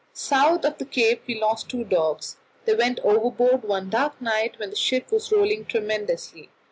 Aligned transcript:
South 0.13 0.65
of 0.65 0.79
the 0.79 0.85
Cape 0.85 1.21
we 1.27 1.39
lost 1.39 1.69
two 1.69 1.83
dogs; 1.83 2.37
they 2.65 2.73
went 2.73 2.99
overboard 3.01 3.61
one 3.63 3.87
dark 3.91 4.19
night 4.19 4.57
when 4.57 4.71
the 4.71 4.75
ship 4.75 5.11
was 5.11 5.31
rolling 5.31 5.63
tremendously. 5.63 6.49